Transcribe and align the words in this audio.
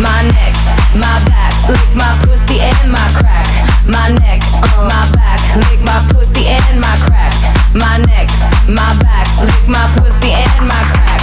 my 0.00 0.22
neck, 0.32 0.56
my 0.96 1.12
back, 1.28 1.52
lick 1.68 1.92
my 1.94 2.08
pussy 2.24 2.58
and 2.60 2.90
my 2.90 3.04
crack. 3.20 3.44
My 3.84 4.08
neck, 4.24 4.40
my 4.80 5.04
back, 5.12 5.40
lick 5.60 5.80
my 5.84 6.00
pussy 6.08 6.48
and 6.48 6.80
my 6.80 6.96
crack. 7.04 7.36
My 7.76 8.00
neck, 8.08 8.32
my 8.64 8.96
back, 9.04 9.28
lick 9.44 9.68
my 9.68 9.84
pussy 10.00 10.32
and 10.32 10.64
my 10.64 10.80
crack. 10.96 11.20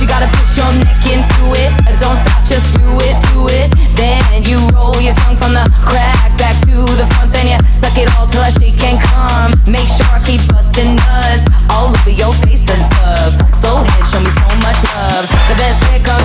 You 0.00 0.08
gotta 0.10 0.26
put 0.26 0.50
your 0.58 0.74
neck 0.82 1.06
into 1.06 1.54
it. 1.54 1.70
Don't 2.02 2.18
stop, 2.26 2.42
just 2.50 2.66
do 2.74 2.98
it, 2.98 3.14
do 3.30 3.46
it. 3.46 3.70
Then 3.94 4.42
you 4.42 4.58
roll 4.74 4.98
your 5.00 5.14
tongue 5.22 5.36
from 5.36 5.54
the 5.54 5.62
crack 5.86 6.36
back 6.36 6.58
to 6.66 6.82
the 6.98 7.06
front. 7.14 7.32
Then 7.32 7.46
you 7.46 7.58
suck 7.78 7.96
it 7.96 8.10
all 8.18 8.26
till 8.26 8.42
I 8.42 8.50
shake 8.50 8.82
and 8.82 8.98
come. 8.98 9.54
Make 9.70 9.86
sure 9.86 10.10
I 10.10 10.18
keep 10.26 10.42
busting 10.50 10.96
nuts 10.98 11.46
all 11.70 11.94
over 11.94 12.10
your 12.10 12.34
face 12.42 12.66
and 12.66 12.84
stuff. 12.90 13.38
So 13.62 13.86
head, 13.86 14.02
show 14.10 14.18
me 14.18 14.30
so 14.34 14.50
much 14.66 14.80
love. 14.82 15.24
The 15.46 15.54
best 15.62 15.78
hit 15.88 16.02
comes 16.04 16.23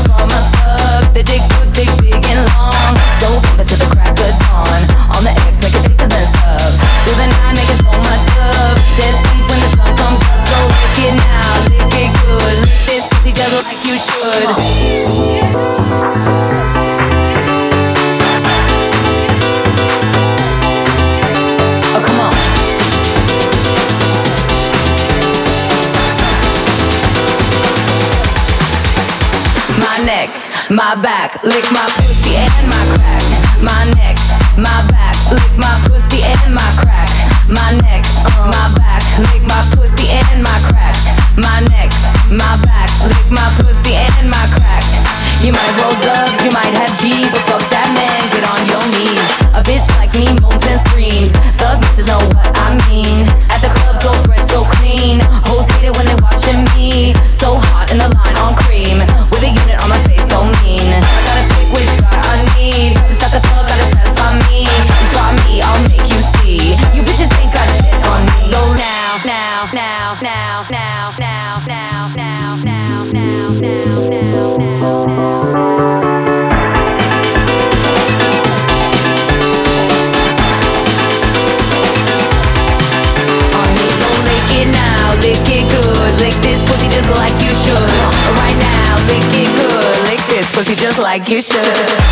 Good, 1.19 1.27
big 1.75 2.15
and 2.31 2.47
long. 2.47 2.95
So 3.19 3.27
to 3.75 3.87
crack 3.91 4.15
dawn. 4.39 4.81
On 5.17 5.21
the 5.21 5.35
making 5.59 5.83
faces 5.83 6.31
and. 6.39 6.79
Through 7.03 7.19
the 7.19 7.27
night, 7.27 7.59
making 7.59 7.75
so 7.75 7.91
much 7.91 8.23
love. 8.39 8.79
When 9.51 9.59
the 9.59 9.67
sun 9.75 9.91
comes 9.99 10.23
up. 10.31 10.47
So 10.47 10.57
lick 10.63 11.11
it 11.11 11.15
now, 11.19 11.59
lick 11.67 11.91
it 11.91 12.09
good. 12.23 12.55
Lick 12.63 12.79
this 12.87 13.03
pussy 13.11 13.33
just 13.33 13.67
like 13.67 13.83
you 13.83 13.97
should. 13.99 14.68
My 30.69 30.93
back, 31.01 31.41
lick 31.43 31.65
my 31.73 31.85
pussy 31.97 32.37
and 32.37 32.67
my 32.69 32.77
crack. 32.93 33.25
My 33.57 33.89
neck, 33.97 34.17
my 34.53 34.69
back, 34.93 35.17
lick 35.33 35.53
my 35.57 35.73
pussy 35.89 36.21
and 36.21 36.53
my 36.53 36.69
crack. 36.77 37.09
My 37.49 37.73
neck, 37.81 38.05
my 38.37 38.65
back, 38.77 39.01
lick 39.17 39.41
my 39.49 39.65
pussy 39.73 40.13
and 40.13 40.43
my 40.43 40.57
crack. 40.69 40.93
My 41.41 41.65
neck, 41.73 41.89
my 42.29 42.53
back, 42.61 42.89
lick 43.01 43.27
my 43.33 43.49
pussy 43.57 43.97
and 43.97 44.29
my 44.29 44.45
crack. 44.53 44.85
You 45.41 45.53
might 45.53 45.73
roll 45.81 45.97
dubs, 46.05 46.37
you 46.45 46.51
might 46.51 46.73
have 46.77 46.93
G's, 47.01 47.31
but 47.33 47.41
fuck 47.49 47.65
that 47.73 47.89
man, 47.97 48.21
get 48.29 48.45
on 48.45 48.61
your 48.69 48.85
knees. 48.93 49.25
A 49.57 49.61
bitch 49.65 49.87
like 49.97 50.13
me 50.13 50.29
moans 50.37 50.65
and 50.69 50.79
screams. 50.85 51.33
Thug 51.57 51.81
bitches 51.81 52.09
like 91.09 91.27
you 91.27 91.41
should. 91.41 92.08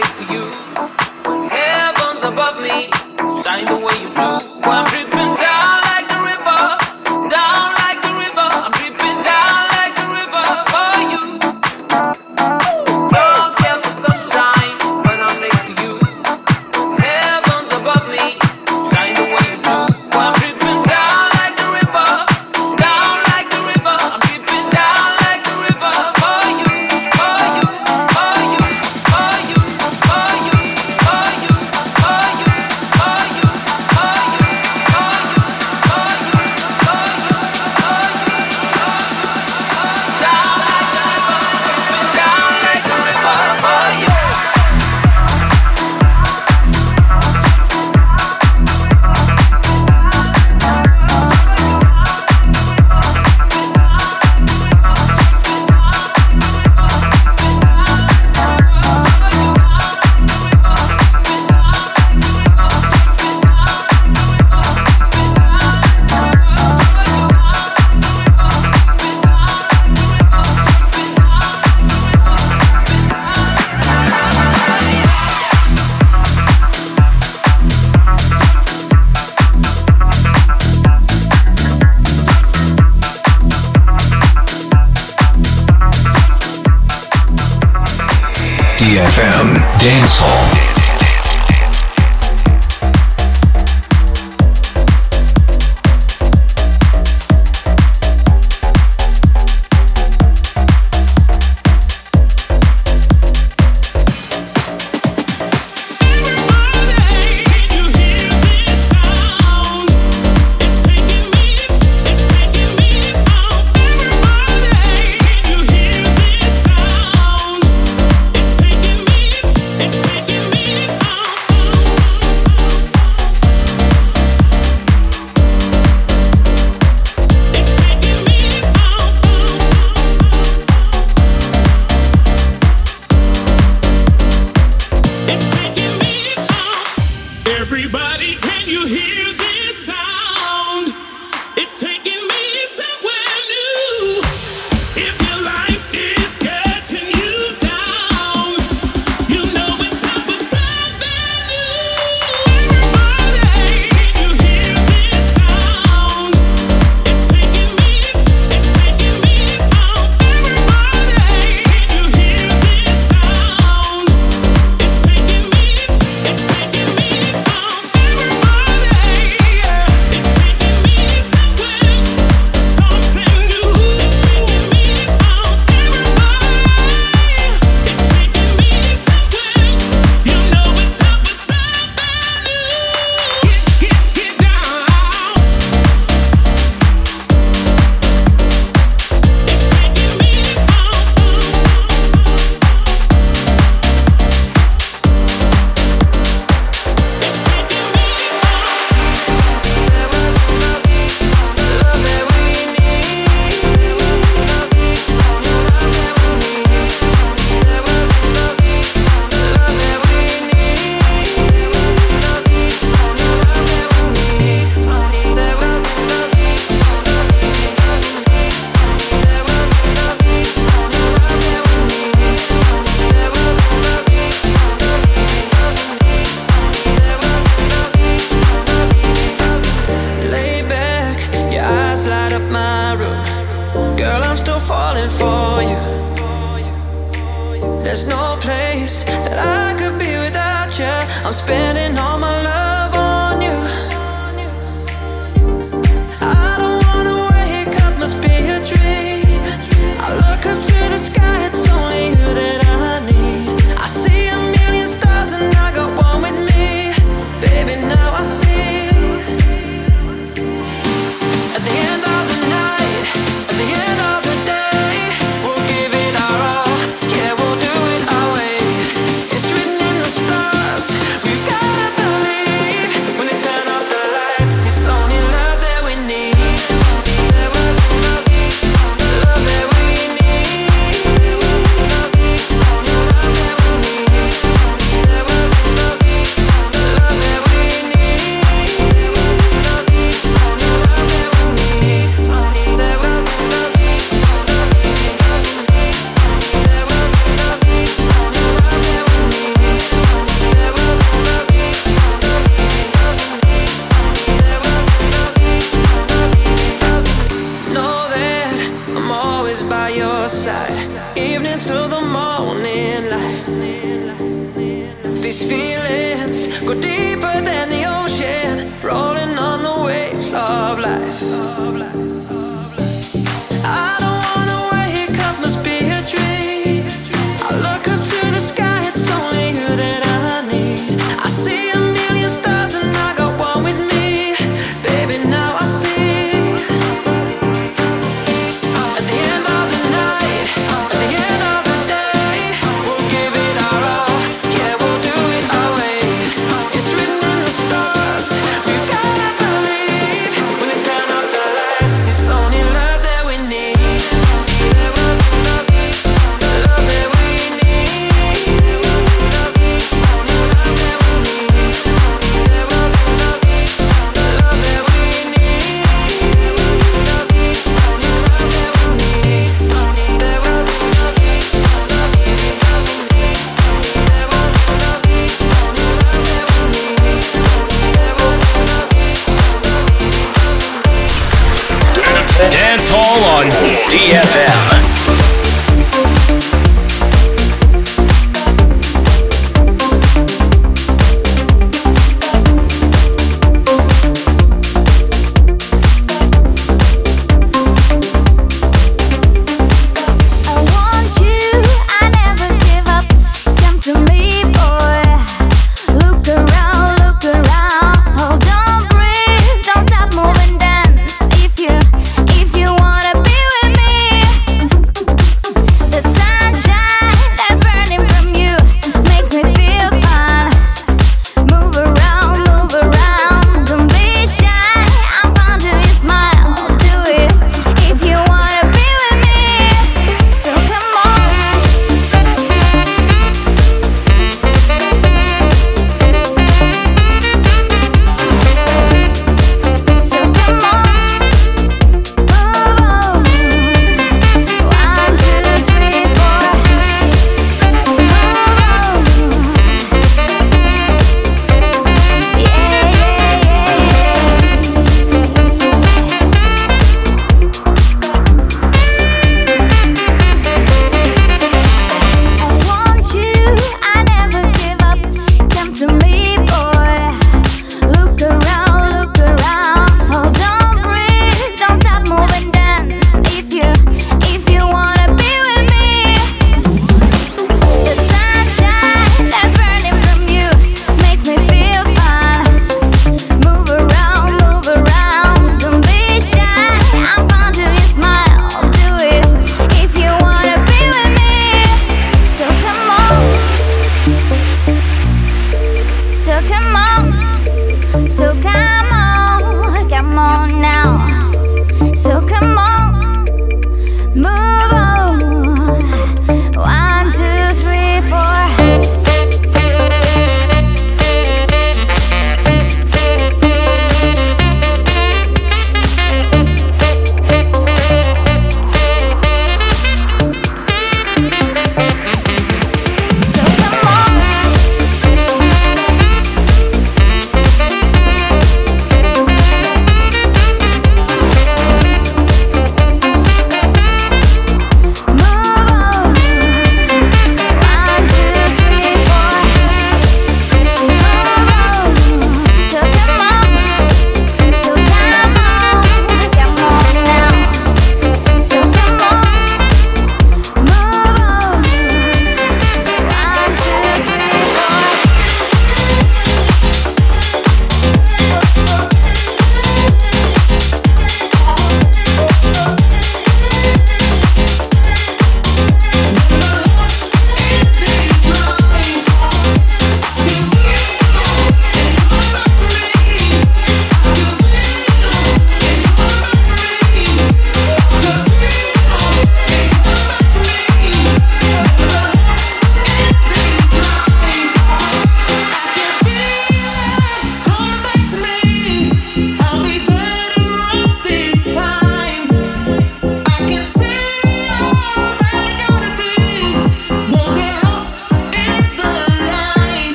next 0.00 0.18
to 0.18 0.24
you. 0.32 0.44
Heavens 1.48 2.24
above 2.24 2.60
me, 2.62 2.88
shine 3.42 3.66
the 3.66 3.76
way 3.76 3.94
you 4.00 4.08
do. 4.14 4.60
I'm. 4.70 5.09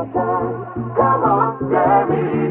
Come 0.00 1.24
on, 1.24 1.70
Debbie. 1.70 2.49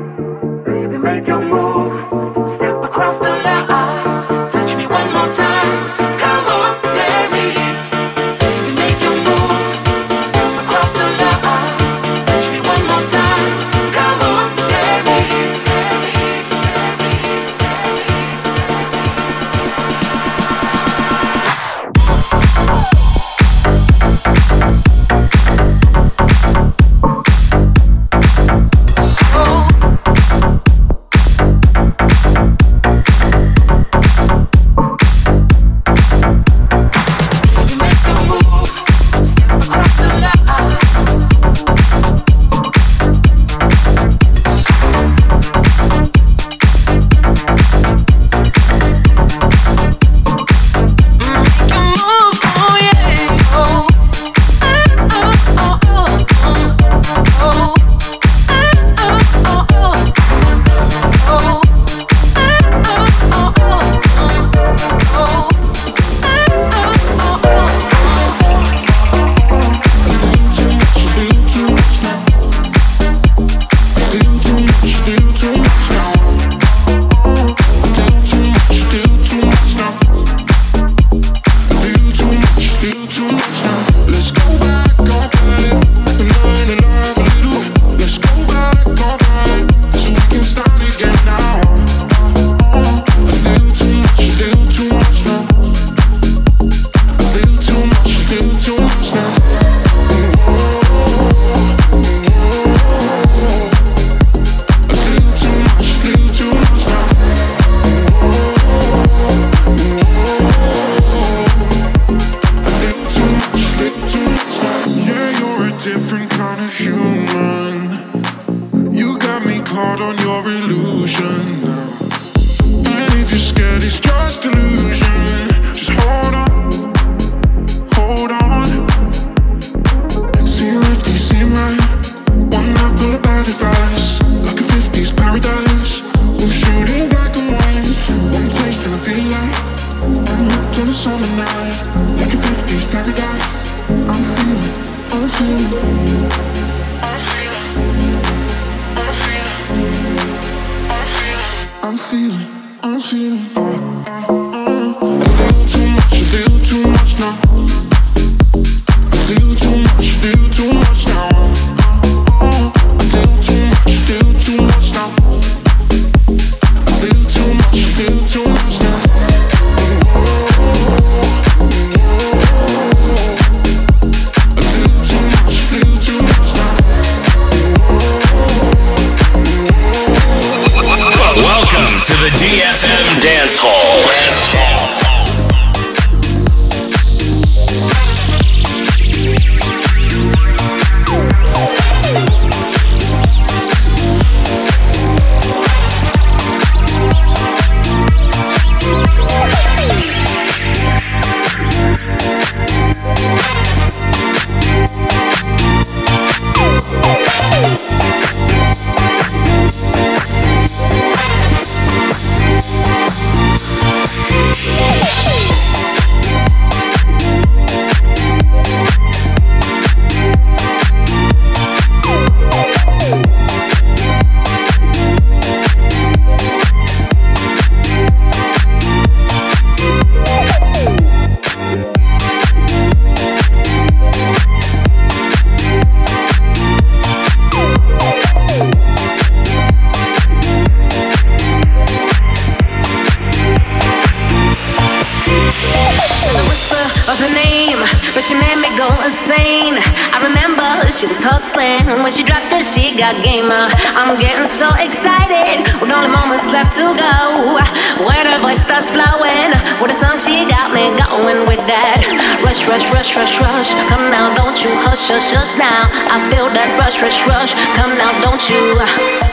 Just, 265.09 265.33
just 265.33 265.57
now. 265.57 265.89
I 266.13 266.21
feel 266.29 266.45
that 266.53 266.69
rush, 266.77 267.01
rush, 267.01 267.25
rush. 267.25 267.57
Come 267.73 267.89
now, 267.97 268.13
don't 268.21 268.45
you? 268.45 268.77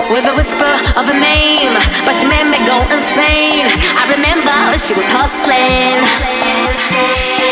With 0.09 0.25
a 0.25 0.33
whisper 0.33 0.73
of 0.97 1.05
a 1.05 1.13
name, 1.13 1.77
but 2.09 2.17
she 2.17 2.25
made 2.25 2.49
me 2.49 2.57
go 2.65 2.81
insane. 2.89 3.69
I 3.93 4.09
remember 4.09 4.57
she 4.81 4.97
was 4.97 5.05
hustling. 5.05 6.01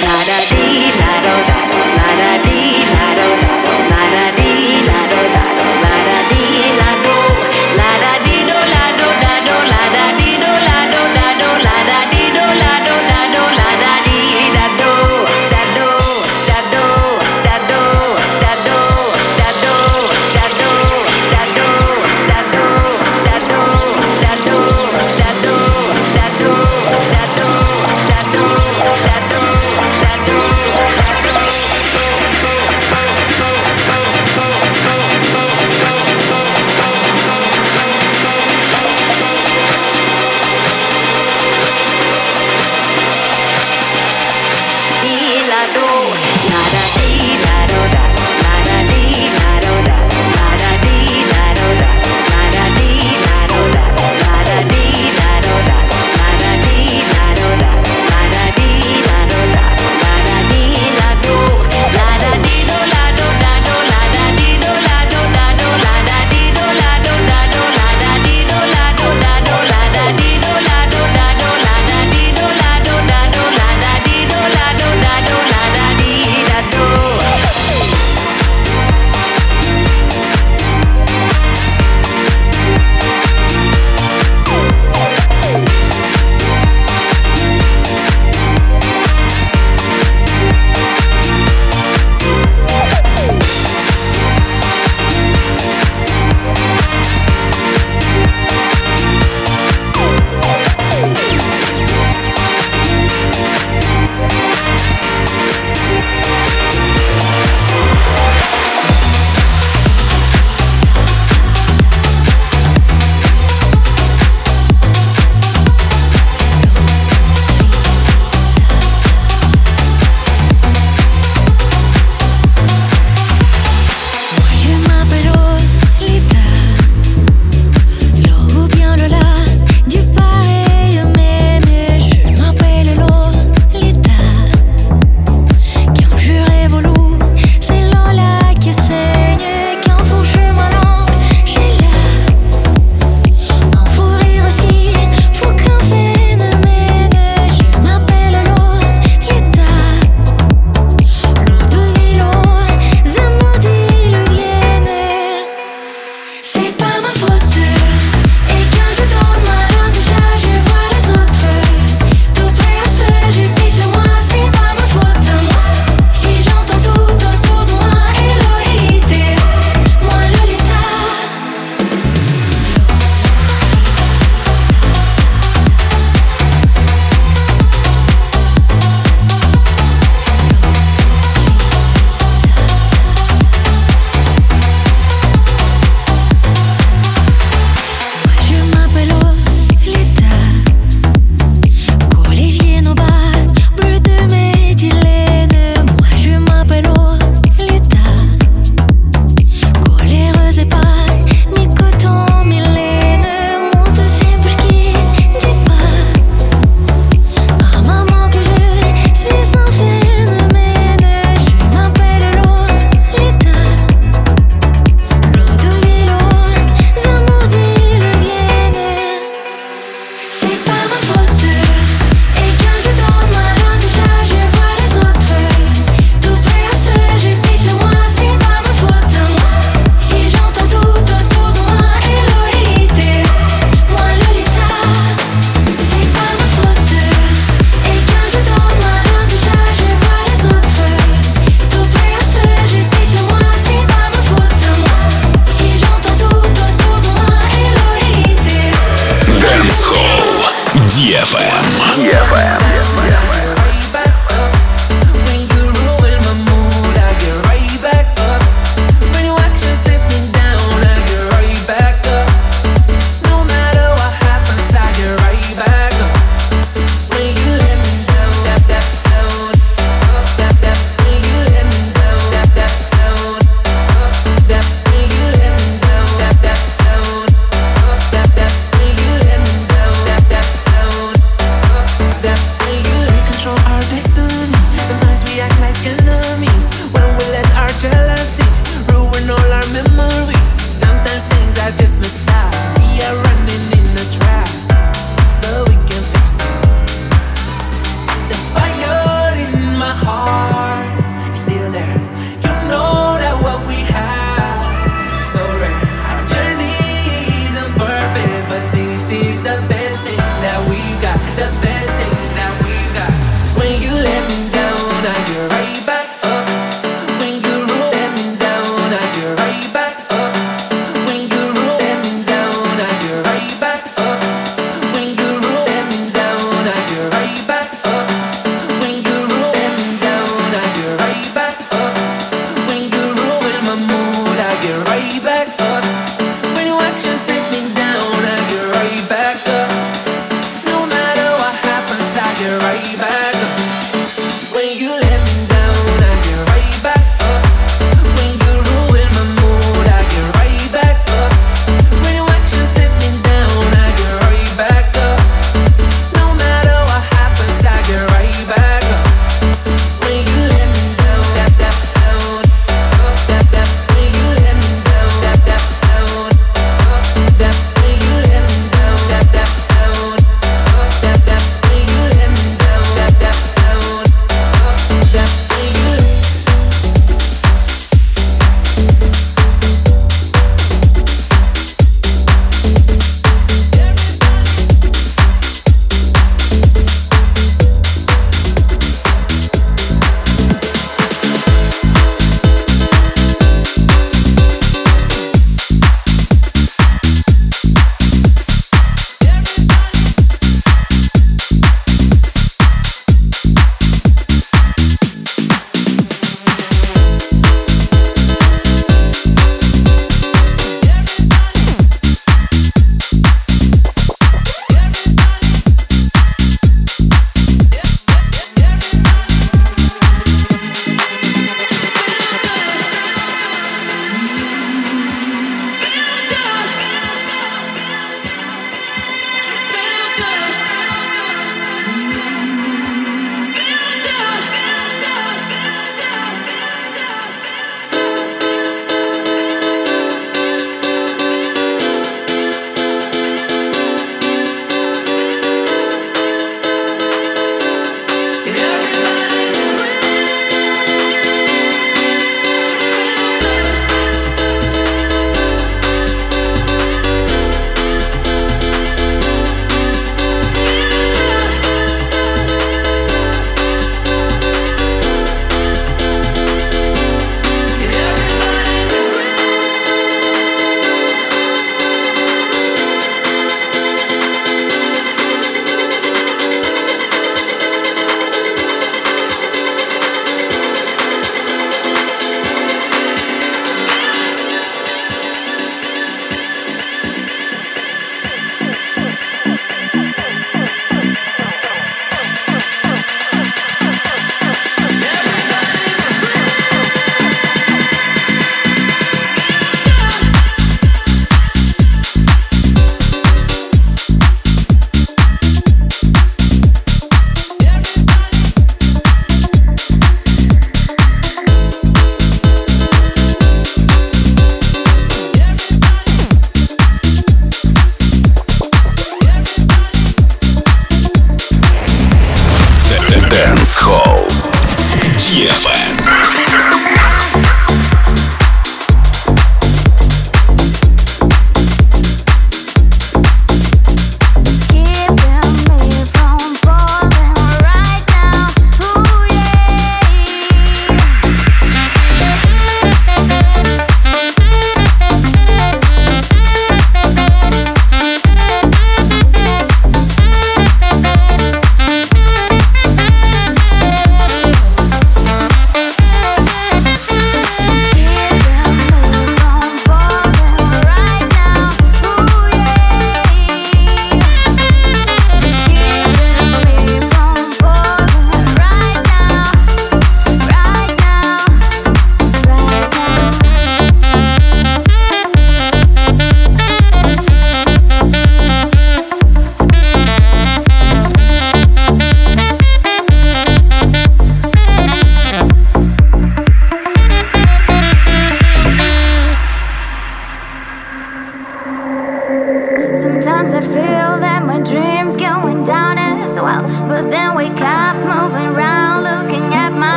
La 0.00 0.16
da 0.16 0.38
dee, 0.48 0.96
la 0.96 1.12
do 1.28 1.34
da 1.44 1.60
do, 1.68 1.80
la 1.92 2.10
da 2.16 2.32
dee, 2.40 2.88
la 2.88 3.08
do 3.20 3.28
da 3.36 3.90
do. 3.92 3.95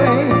Addicted. 0.00 0.39